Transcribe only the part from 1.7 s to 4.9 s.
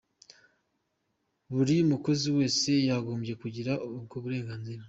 mukozi wese yagombye kugira ubwo burenganzira.